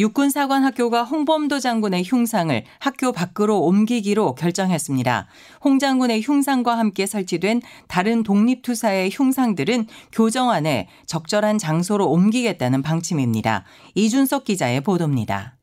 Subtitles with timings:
[0.00, 5.28] 육군사관학교가 홍범도 장군의 흉상을 학교 밖으로 옮기기로 결정했습니다.
[5.62, 13.66] 홍 장군의 흉상과 함께 설치된 다른 독립투사의 흉상들은 교정안에 적절한 장소로 옮기겠다는 방침입니다.
[13.94, 15.58] 이준석 기자의 보도입니다.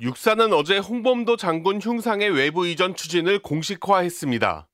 [0.00, 4.66] 육사는 어제 홍범도 장군 흉상의 외부 이전 추진을 공식화했습니다.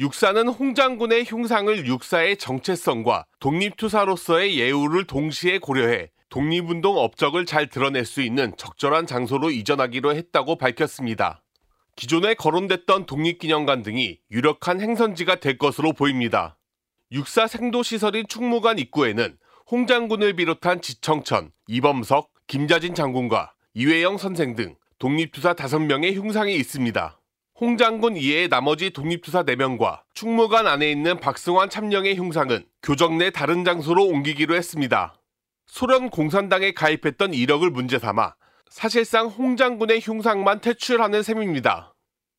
[0.00, 8.20] 육사는 홍 장군의 흉상을 육사의 정체성과 독립투사로서의 예우를 동시에 고려해 독립운동 업적을 잘 드러낼 수
[8.20, 11.42] 있는 적절한 장소로 이전하기로 했다고 밝혔습니다.
[11.96, 16.56] 기존에 거론됐던 독립기념관 등이 유력한 행선지가 될 것으로 보입니다.
[17.10, 19.38] 육사 생도시설인 충무관 입구에는
[19.70, 27.20] 홍 장군을 비롯한 지청천, 이범석, 김자진 장군과 이회영 선생 등 독립투사 5명의 흉상이 있습니다.
[27.60, 33.64] 홍 장군 이외의 나머지 독립투사 4명과 충무관 안에 있는 박승환 참령의 흉상은 교정 내 다른
[33.64, 35.17] 장소로 옮기기로 했습니다.
[35.68, 38.34] 소련 공산당에 가입했던 이력을 문제 삼아
[38.68, 41.94] 사실상 홍 장군의 흉상만 퇴출하는 셈입니다.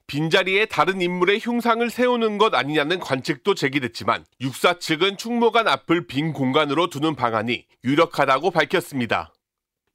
[0.08, 6.89] 빈자리에 다른 인물의 흉상을 세우는 것 아니냐는 관측도 제기됐지만 육사 측은 충무관 앞을 빈 공간으로
[6.89, 9.33] 두는 방안이 유력하다고 밝혔습니다.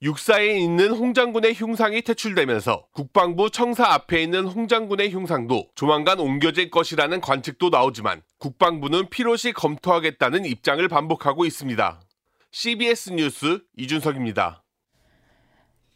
[0.02, 6.70] 육사에 있는 홍 장군의 흉상이 퇴출되면서 국방부 청사 앞에 있는 홍 장군의 흉상도 조만간 옮겨질
[6.70, 12.00] 것이라는 관측도 나오지만 국방부는 필요시 검토하겠다는 입장을 반복하고 있습니다.
[12.56, 14.62] CBS 뉴스 이준석입니다.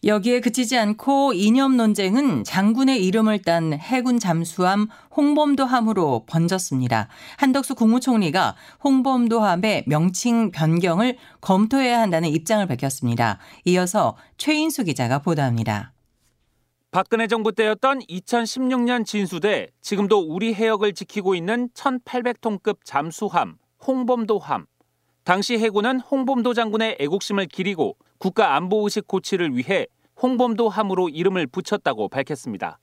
[0.02, 7.06] 여기에 그치지 않고 이념 논쟁은 장군의 이름을 딴 해군 잠수함 홍범도함으로 번졌습니다.
[7.36, 13.38] 한덕수 국무총리가 홍범도함의 명칭 변경을 검토해야 한다는 입장을 밝혔습니다.
[13.64, 15.92] 이어서 최인수 기자가 보도합니다.
[16.90, 24.66] 박근혜 정부 때였던 2016년 진수대 지금도 우리 해역을 지키고 있는 1800톤급 잠수함 홍범도함
[25.28, 29.86] 당시 해군은 홍범도 장군의 애국심을 기리고 국가 안보 의식 고취를 위해
[30.22, 32.78] 홍범도 함으로 이름을 붙였다고 밝혔습니다.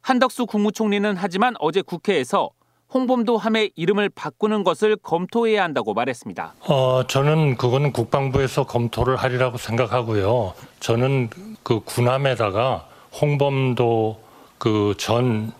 [0.00, 2.50] 한덕수 국무총리는 하지만 어제 국회에서
[2.92, 6.54] 홍범도 함의 이름을 바꾸는 것을 검토해야 한다고 말했습니다.
[6.68, 10.54] 어, 저는 그거는 국방부에서 검토를 하리라고 생각하고요.
[10.80, 11.30] 저는
[11.62, 12.88] 그 군함에다가
[13.22, 14.20] 홍범도
[14.58, 15.52] 그 전그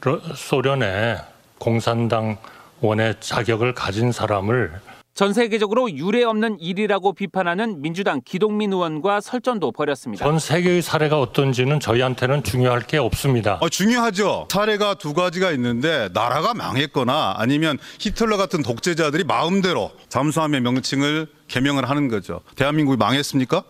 [0.00, 1.18] 그 소련의
[1.58, 2.38] 공산당
[2.80, 4.80] 원의 자격을 가진 사람을
[5.14, 10.24] 전 세계적으로 유례 없는 일이라고 비판하는 민주당 기동민 의원과 설전도 벌였습니다.
[10.24, 13.58] 전 세계의 사례가 어떤지는 저희한테는 중요할 게 없습니다.
[13.60, 14.48] 어, 중요하죠.
[14.50, 22.08] 사례가 두 가지가 있는데 나라가 망했거나 아니면 히틀러 같은 독재자들이 마음대로 잠수함의 명칭을 개명을 하는
[22.08, 22.40] 거죠.
[22.56, 23.62] 대한민국이 망했습니까?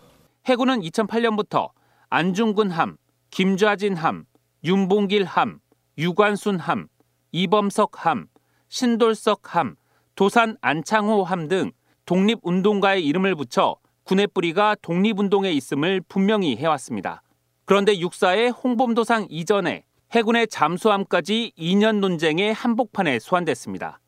[0.47, 1.69] 해군은 2008년부터
[2.09, 2.97] 안중근 함,
[3.31, 4.25] 김좌진 함,
[4.65, 5.59] 윤봉길 함,
[5.99, 6.87] 유관순 함,
[7.33, 8.29] 이범석 함,
[8.71, 9.77] 신돌석 함,
[10.15, 11.73] 도산 안창호 함 등
[12.07, 17.23] 독립운동가의 이름을 붙여 군의 뿌리가 독립운동에 있음을 분명히 해왔습니다.
[17.65, 24.01] 그런데 육사의 홍범도상 이전에 해군의 잠수함까지 2년 논쟁의 한복판에 소환됐습니다.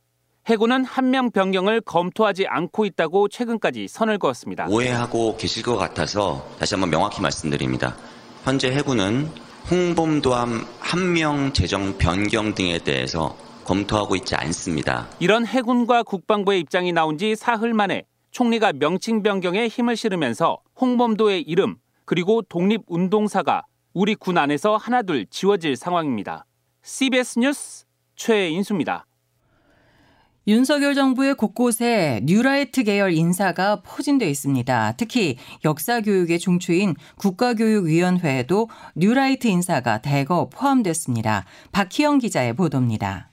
[0.47, 4.69] 해군은 한명 변경을 검토하지 않고 있다고 최근까지 선을 그었습니다.
[4.69, 7.97] 오해하고 계실 것 같아서 다시 한번 명확히 말씀드립니다.
[8.45, 9.29] 현재 해군은
[9.71, 15.09] 홍범도함 한 명 재정 변경 등에 대해서 검토하고 있지 않습니다.
[15.19, 21.77] 이런 해군과 국방부의 입장이 나온 지 사흘 만에 총리가 명칭 변경에 힘을 실으면서 홍범도의 이름
[22.05, 26.47] 그리고 독립운동사가 우리 군 안에서 하나둘 지워질 상황입니다.
[26.83, 27.85] CBS 뉴스
[28.15, 29.07] 최인수입니다.
[30.49, 34.95] 윤석열 정부의 곳곳에 뉴라이트 계열 인사가 포진돼 있습니다.
[34.97, 41.47] 특히 역사교육의 중추인 국가교육위원회에도 뉴라이트 인사가 대거 포함됐습니다.
[41.73, 43.33] 박희영 기자의 보도입니다.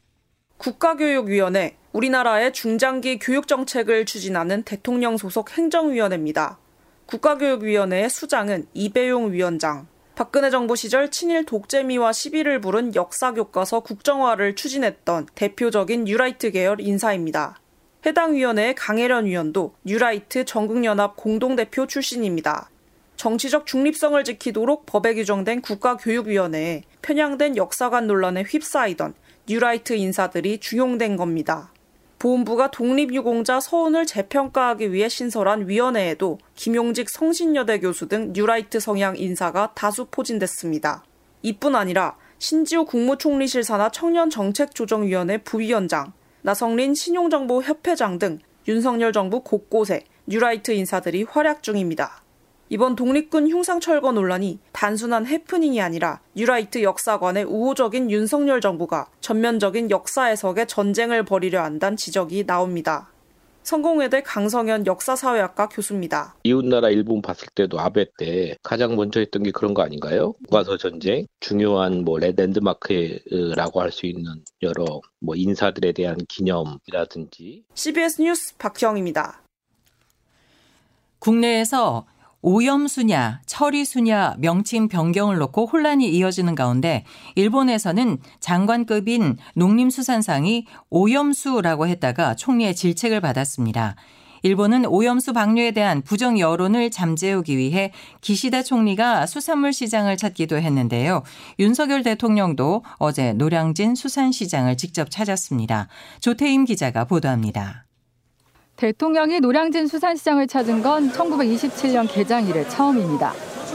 [0.64, 6.58] 국가교육위원회, 우리나라의 중장기 교육정책을 추진하는 대통령 소속 행정위원회입니다.
[7.06, 15.28] 국가교육위원회의 수장은 이배용 위원장, 박근혜 정부 시절 친일 독재 미화 시비를 부른 역사교과서 국정화를 추진했던
[15.36, 17.60] 대표적인 뉴라이트 계열 인사입니다.
[18.06, 22.70] 해당 위원회의 강혜련 위원도 뉴라이트 전국연합 공동대표 출신입니다.
[23.18, 29.14] 정치적 중립성을 지키도록 법에 규정된 국가교육위원회에 편향된 역사관 논란에 휩싸이던
[29.46, 31.74] 뉴라이트 인사들이 중용된 겁니다.
[32.18, 40.06] 보훈부가 독립유공자 서훈을 재평가하기 위해 신설한 위원회에도 김용직 성신여대 교수 등 뉴라이트 성향 인사가 다수
[40.10, 41.04] 포진됐습니다.
[41.42, 48.40] 이뿐 아니라 신지호 국무총리실 산하 청년정책조정위원회 부위원장, 나성린 신용정보협회장 등
[48.70, 52.23] 윤석열 정부 곳곳에 뉴라이트 인사들이 활약 중입니다.
[52.74, 60.66] 이번 독립군 흉상철거 논란이 단순한 해프닝이 아니라 뉴라이트 역사관에 우호적인 윤석열 정부가 전면적인 역사 해석의
[60.66, 63.12] 전쟁을 벌이려 한다는 지적이 나옵니다.
[63.62, 66.34] 성공회대 강성현 역사사회학과 교수입니다.
[66.42, 70.34] 이웃나라 일본 봤을 때도 아베 때 가장 먼저 했던 게 그런 거 아닌가요?
[70.50, 77.66] 교과서 전쟁, 중요한 뭐 랜드마크라고 할 수 있는 여러 뭐 인사들에 대한 기념이라든지.
[77.76, 79.44] CBS 뉴스 박희영입니다.
[81.20, 82.06] 국내에서
[82.44, 87.06] 오염수냐, 처리수냐 명칭 변경을 놓고 혼란이 이어지는 가운데
[87.36, 93.96] 일본에서는 장관급인 농림수산상이 오염수라고 했다가 총리의 질책을 받았습니다.
[94.46, 101.24] 일본은 오염수 방류에 대한 부정 여론을 잠재우기 위해 기시다 총리가 수산물 시장을 찾기도 했는데요.
[101.60, 105.88] 윤석열 대통령도 어제 노량진 수산시장을 직접 찾았습니다.
[106.20, 107.86] 조태임 기자가 보도합니다.
[108.84, 113.32] 대통령이 노량진 수산시장을 찾은 건 1927년 개장 이래 처음입니다.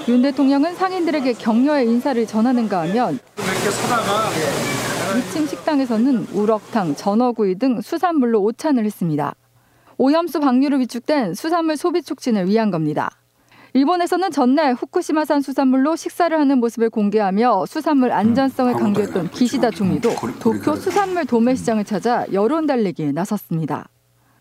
[0.06, 3.18] 윤 대통령은 상인들에게 격려의 인사를 전하는가 하면
[5.14, 9.34] 2층 식당에서는 우럭탕, 전어구이 등 수산물로 오찬을 했습니다.
[9.96, 13.10] 오염수 방류로 위축된 수산물 소비 촉진을 위한 겁니다.
[13.72, 21.24] 일본에서는 전날 후쿠시마산 수산물로 식사를 하는 모습을 공개하며 수산물 안전성을 강조했던 기시다 총리도 도쿄 수산물
[21.24, 23.88] 도매 시장을 찾아 여론 달래기에 나섰습니다.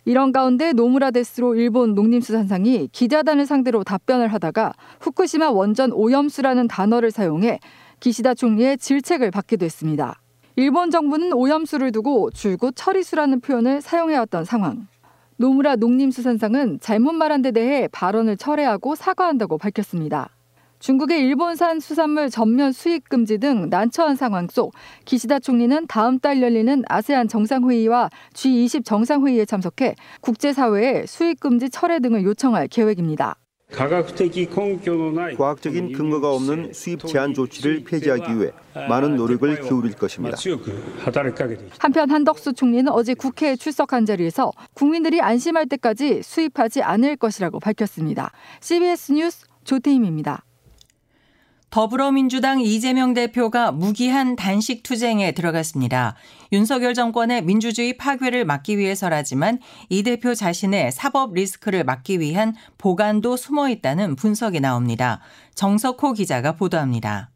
[0.07, 4.71] 이런 가운데 노무라 데스로 일본 농림수산상이 기자단을 상대로 답변을 하다가
[5.01, 7.59] 후쿠시마 원전 오염수라는 단어를 사용해
[7.99, 10.21] 기시다 총리의 질책을 받기도 했습니다.
[10.55, 14.87] 일본 정부는 오염수를 두고 줄곧 처리수라는 표현을 사용해왔던 상황.
[15.35, 20.29] 노무라 농림수산상은 잘못 말한 데 대해 발언을 철회하고 사과한다고 밝혔습니다.
[20.79, 24.73] 중국의 일본산 수산물 전면 수입 금지 등 난처한 상황 속
[25.05, 32.23] 기시다 총리는 다음 달 열리는 아세안 정상회의와 G20 정상회의에 참석해 국제사회에 수입 금지 철회 등을
[32.23, 33.35] 요청할 계획입니다.
[35.37, 38.51] 과학적인 근거가 없는 수입 제한 조치를 폐지하기 위해
[38.87, 40.37] 많은 노력을 기울일 것입니다.
[41.79, 48.31] 한편 한덕수 총리는 어제 국회에 출석한 자리에서 국민들이 안심할 때까지 수입하지 않을 것이라고 밝혔습니다.
[48.61, 50.45] CBS 뉴스 조태임입니다.
[51.69, 56.15] 더불어민주당 이재명 대표가 무기한 단식 투쟁에 들어갔습니다.
[56.53, 59.59] 윤석열 정권의 민주주의 파괴를 막기 위해서라지만
[59.89, 65.19] 이 대표 자신의 사법 리스크를 막기 위한 보관도 숨어 있다는 분석이 나옵니다.
[65.55, 67.31] 정석호 기자가 보도합니다.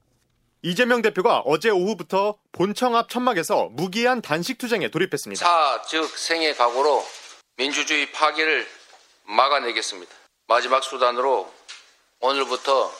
[0.63, 5.45] 이재명 대표가 어제 오후부터 본청 앞 천막에서 무기한 단식 투쟁에 돌입했습니다.
[5.45, 7.03] 사, 즉 생의 각오로
[7.57, 8.67] 민주주의 파괴를
[9.25, 10.11] 막아내겠습니다.
[10.47, 11.51] 마지막 수단으로
[12.19, 12.91] 오늘부터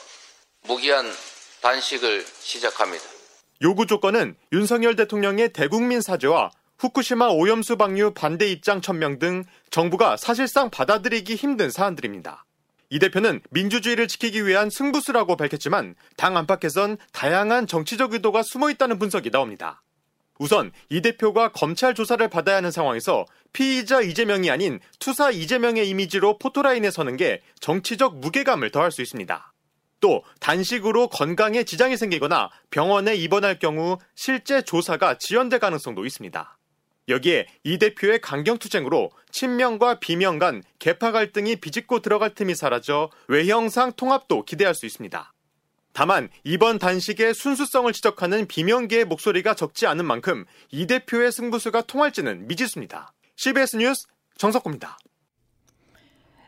[0.66, 1.06] 무기한
[1.60, 3.04] 단식을 시작합니다.
[3.62, 10.70] 요구 조건은 윤석열 대통령의 대국민 사죄와 후쿠시마 오염수 방류 반대 입장 천명 등 정부가 사실상
[10.70, 12.44] 받아들이기 힘든 사안들입니다.
[12.90, 19.30] 이 대표는 민주주의를 지키기 위한 승부수라고 밝혔지만 당 안팎에선 다양한 정치적 의도가 숨어 있다는 분석이
[19.30, 19.82] 나옵니다.
[20.38, 26.90] 우선 이 대표가 검찰 조사를 받아야 하는 상황에서 피의자 이재명이 아닌 투사 이재명의 이미지로 포토라인에
[26.90, 29.51] 서는 게 정치적 무게감을 더할 수 있습니다.
[30.02, 36.58] 또 단식으로 건강에 지장이 생기거나 병원에 입원할 경우 실제 조사가 지연될 가능성도 있습니다.
[37.08, 44.44] 여기에 이 대표의 강경투쟁으로 친명과 비명 간 개파 갈등이 비집고 들어갈 틈이 사라져 외형상 통합도
[44.44, 45.32] 기대할 수 있습니다.
[45.92, 53.12] 다만 이번 단식의 순수성을 지적하는 비명계의 목소리가 적지 않은 만큼 이 대표의 승부수가 통할지는 미지수입니다.
[53.36, 54.06] CBS 뉴스
[54.38, 54.98] 정석호입니다.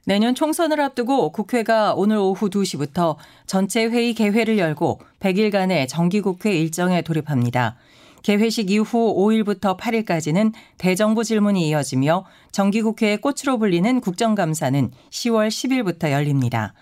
[0.06, 7.76] 내년 총선을 앞두고 국회가 오늘 오후 2시부터 전체 회의 개회를 열고 100일간의 정기국회 일정에 돌입합니다.
[8.22, 16.74] 개회식 이후 5일부터 8일까지는 대정부 질문이 이어지며 정기국회의 꽃으로 불리는 국정감사는 10월 10일부터 열립니다.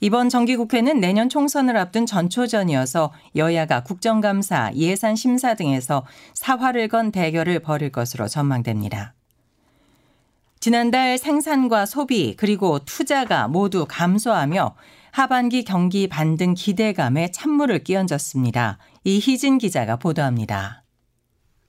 [0.00, 7.90] 이번 정기국회는 내년 총선을 앞둔 전초전이어서 여야가 국정감사, 예산 심사 등에서 사활을 건 대결을 벌일
[7.90, 9.14] 것으로 전망됩니다.
[10.60, 14.74] 지난달 생산과 소비 그리고 투자가 모두 감소하며
[15.12, 18.78] 하반기 경기 반등 기대감에 찬물을 끼얹었습니다.
[19.04, 20.82] 이희진 기자가 보도합니다.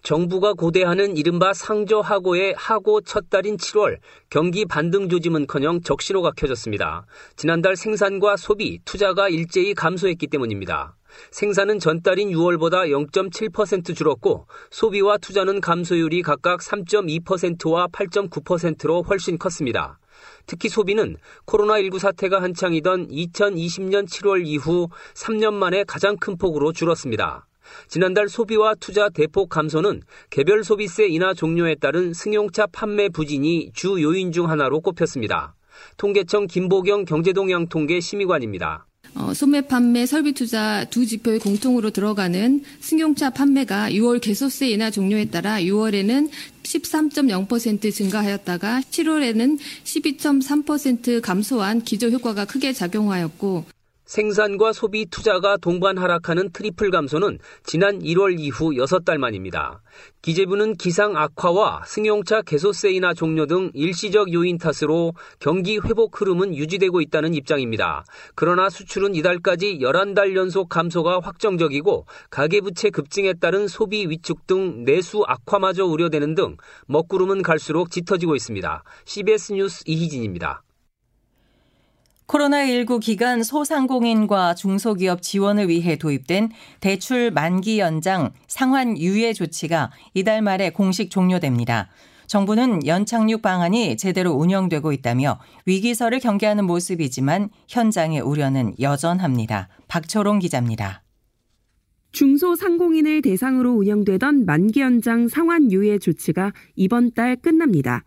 [0.01, 3.97] 정부가 고대하는 이른바 상저하고의 하고 첫 달인 7월
[4.29, 7.05] 경기 반등 조짐은커녕 적신호가 켜졌습니다.
[7.35, 10.95] 지난달 생산과 소비, 투자가 일제히 감소했기 때문입니다.
[11.31, 19.99] 생산은 전달인 6월보다 0.7% 줄었고 소비와 투자는 감소율이 각각 3.2%와 8.9%로 훨씬 컸습니다.
[20.45, 27.45] 특히 소비는 코로나19 사태가 한창이던 2020년 7월 이후 3년 만에 가장 큰 폭으로 줄었습니다.
[27.87, 34.31] 지난달 소비와 투자 대폭 감소는 개별 소비세 인하 종료에 따른 승용차 판매 부진이 주 요인
[34.31, 35.55] 중 하나로 꼽혔습니다.
[35.97, 38.88] 통계청 김보경 경제동향통계 심의관입니다.
[39.15, 45.25] 어, 소매 판매, 설비 투자 두 지표에 공통으로 들어가는 승용차 판매가 6월 개소세 인하 종료에
[45.25, 46.29] 따라 6월에는
[46.63, 53.78] 13.0% 증가하였다가 7월에는 12.3% 감소한 기저 효과가 크게 작용하였고
[54.09, 59.83] 생산과 소비 투자가 동반 하락하는 트리플 감소는 지난 1월 이후 6달 만입니다.
[60.23, 67.01] 기재부는 기상 악화와 승용차 개소세 인하 종료 등 일시적 요인 탓으로 경기 회복 흐름은 유지되고
[67.01, 68.03] 있다는 입장입니다.
[68.33, 75.85] 그러나 수출은 이달까지 11달 연속 감소가 확정적이고 가계부채 급증에 따른 소비 위축 등 내수 악화마저
[75.85, 78.83] 우려되는 등 먹구름은 갈수록 짙어지고 있습니다.
[79.05, 80.63] CBS 뉴스 이희진입니다.
[82.29, 90.69] 코로나19 기간 소상공인과 중소기업 지원을 위해 도입된 대출 만기 연장 상환 유예 조치가 이달 말에
[90.69, 91.89] 공식 종료됩니다.
[92.27, 99.67] 정부는 연착륙 방안이 제대로 운영되고 있다며 위기설을 경계하는 모습이지만 현장의 우려는 여전합니다.
[99.87, 101.01] 박초롱 기자입니다.
[102.11, 108.03] 중소상공인을 대상으로 운영되던 만기 연장 상환 유예 조치가 이번 달 끝납니다.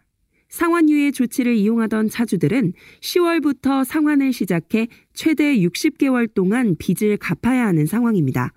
[0.53, 8.53] 상환유예 조치를 이용하던 차주들은 10월부터 상환을 시작해 최대 60개월 동안 빚을 갚아야 하는 상황입니다.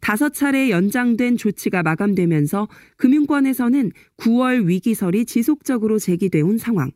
[0.00, 6.92] 다섯 차례 연장된 조치가 마감되면서 금융권에서는 9월 위기설이 지속적으로 제기돼 온 상황.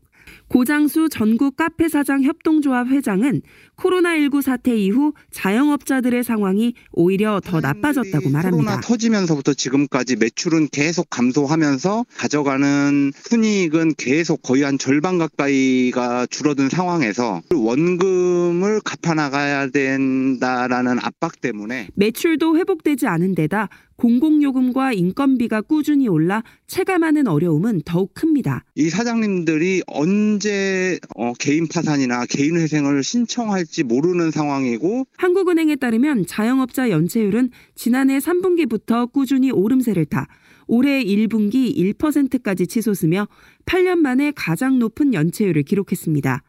[0.47, 3.41] 고장수 전국 카페 사장 협동조합 회장은
[3.77, 8.49] 코로나19 사태 이후 자영업자들의 상황이 오히려 더 나빠졌다고 말합니다.
[8.49, 17.41] 코로나 터지면서부터 지금까지 매출은 계속 감소하면서 가져가는 순이익은 계속 거의 한 절반 가까이가 줄어든 상황에서
[17.53, 27.81] 원금을 갚아나가야 된다라는 압박 때문에 매출도 회복되지 않은 데다 공공요금과 인건비가 꾸준히 올라 체감하는 어려움은
[27.83, 28.63] 더욱 큽니다.
[28.75, 36.89] 이 사장님들이 언제 어, 개인 파산이나 개인 회생을 신청할 지 모르는 상황이고 한국은행에 따르면 자영업자
[36.89, 40.27] 연체율은 지난해 3분기부터 꾸준히 오름세를 타
[40.67, 43.27] 올해 1분기 1%까지 치솟으며
[43.65, 46.43] 8년 만에 가장 높은 연체율을 기록했습니다.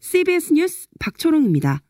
[0.00, 1.82] CBS 뉴스 박초롱입니다.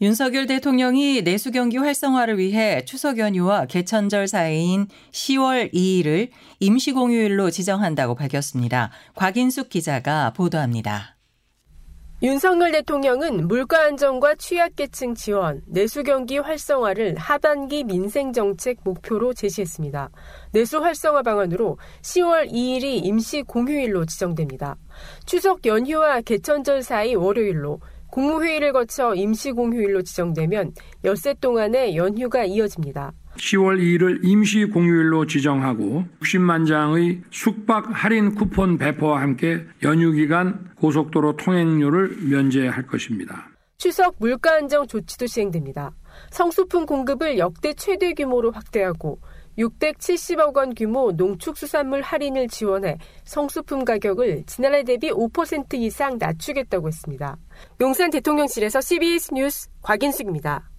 [0.00, 8.16] 윤석열 대통령이 내수 경기 활성화를 위해 추석 연휴와 개천절 사이인 10월 2일을 임시 공휴일로 지정한다고
[8.16, 8.90] 밝혔습니다.
[9.14, 11.13] 곽인숙 기자가 보도합니다.
[12.24, 20.08] 윤석열 대통령은 물가 안정과 취약계층 지원, 내수 경기 활성화를 하반기 민생 정책 목표로 제시했습니다.
[20.52, 24.78] 내수 활성화 방안으로 10월 2일이 임시 공휴일로 지정됩니다.
[25.26, 30.72] 추석 연휴와 개천절 사이 월요일로 국무회의를 거쳐 임시 공휴일로 지정되면
[31.04, 33.12] 엿새 동안의 연휴가 이어집니다.
[33.36, 41.36] 10월 2일을 임시 공휴일로 지정하고 60만 장의 숙박 할인 쿠폰 배포와 함께 연휴 기간 고속도로
[41.36, 43.48] 통행료를 면제할 것입니다.
[43.76, 45.92] 추석 물가 안정 조치도 시행됩니다.
[46.30, 49.18] 성수품 공급을 역대 최대 규모로 확대하고
[49.58, 57.36] 670억 원 규모 농축수산물 할인을 지원해 성수품 가격을 지난해 대비 5% 이상 낮추겠다고 했습니다.
[57.80, 60.70] 용산 대통령실에서 CBS 뉴스 곽인숙입니다.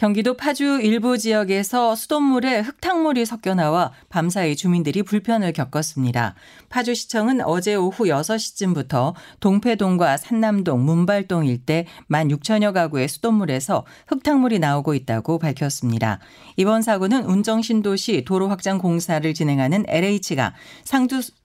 [0.00, 6.36] 경기도 파주 일부 지역에서 수돗물에 흙탕물이 섞여 나와 밤사이 주민들이 불편을 겪었습니다.
[6.70, 15.38] 파주시청은 어제 오후 6시쯤부터 동패동과 산남동, 문발동 일대 1만 6천여 가구의 수돗물에서 흙탕물이 나오고 있다고
[15.38, 16.18] 밝혔습니다.
[16.56, 20.54] 이번 사고는 운정신도시 도로 확장 공사를 진행하는 LH가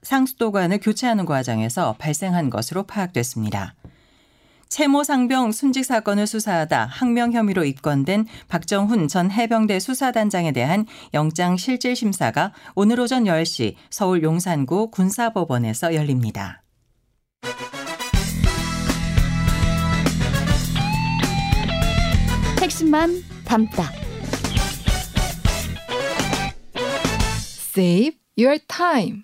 [0.00, 3.74] 상수도관을 교체하는 과정에서 발생한 것으로 파악됐습니다.
[4.68, 11.94] 채모 상병 순직 사건을 수사하다 항명 혐의로 입건된 박정훈 전 해병대 수사단장에 대한 영장 실질
[11.94, 16.62] 심사가 오늘 오전 10시 서울 용산구 군사법원에서 열립니다.
[22.60, 23.84] 핵심만 담다.
[27.76, 29.22] Save your time.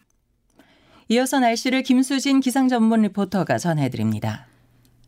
[1.08, 4.46] 이어서 날씨를 김수진 기상 전문 리포터가 전해드립니다.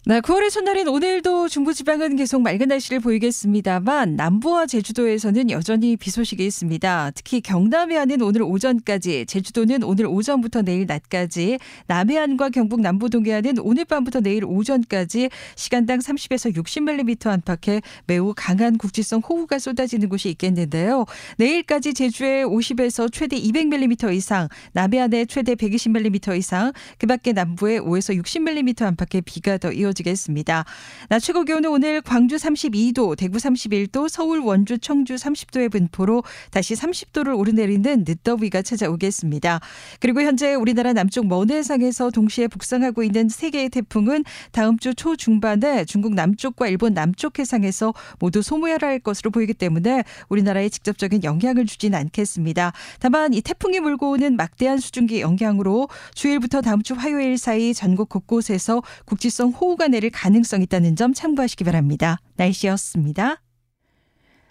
[0.07, 7.13] 네, 9월의 첫날인 오늘도 중부지방은 계속 맑은 날씨를 보이겠습니다만 남부와 제주도에서는 여전히 비 소식이 있습니다.
[7.15, 11.57] 특히 경남 해안은 오늘 오전까지, 제주도는 오늘 오전부터 내일 낮까지,
[11.87, 19.21] 남해안과 경북 남부 동해안은 오늘 밤부터 내일 오전까지 시간당 30에서 60mm 안팎의 매우 강한 국지성
[19.21, 21.07] 호우가 쏟아지는 곳이 있겠는데요.
[21.39, 29.23] 내일까지 제주에 50에서 최대 200mm 이상, 남해안에 최대 120mm 이상, 그밖에 남부에 5에서 60mm 안팎의
[29.23, 29.94] 비가 더 이어집니다.
[29.95, 30.65] 이어지겠습니다.
[31.09, 37.39] 낮 최고 기온은 오늘 광주 32도, 대구 31도, 서울, 원주, 청주 30도의 분포로 다시 30도를
[37.39, 39.61] 오르내리는 늦더위가 찾아오겠습니다.
[40.01, 45.85] 그리고 현재 우리나라 남쪽 먼 해상에서 동시에 북상하고 있는 세 개의 태풍은 다음 주 초중반에
[45.85, 52.73] 중국 남쪽과 일본 남쪽 해상에서 모두 소멸할 것으로 보이기 때문에 우리나라에 직접적인 영향을 주진 않겠습니다.
[53.01, 58.83] 다만 이 태풍이 몰고 오는 막대한 수증기 영향으로 주일부터 다음 주 화요일 사이 전국 곳곳에서
[59.05, 62.19] 국지성 호 우가 내릴 가능성이 있다는 점 참고하시기 바랍니다.
[62.37, 63.43] 날씨였습니다.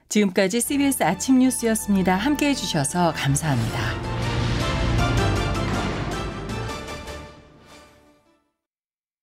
[0.10, 2.16] 지금까지 CBS 아침 뉴스였습니다.
[2.16, 4.23] 함께 해주셔서 감사합니다.